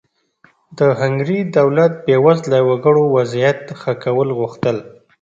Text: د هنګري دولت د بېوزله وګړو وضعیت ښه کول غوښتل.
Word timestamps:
د 0.77 0.79
هنګري 0.99 1.39
دولت 1.57 1.91
د 1.97 2.01
بېوزله 2.05 2.59
وګړو 2.69 3.03
وضعیت 3.15 3.61
ښه 3.79 3.93
کول 4.03 4.29
غوښتل. 4.39 4.77